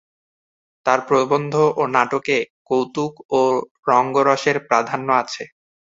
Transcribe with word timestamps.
তাঁর 0.85 0.99
প্রবন্ধ 1.07 1.53
ও 1.73 1.91
নাটকে 1.95 2.37
কৌতুক 2.65 3.13
ও 3.31 3.41
রঙ্গরসের 3.87 4.57
প্রাধান্য 4.67 5.07
আছে। 5.21 5.43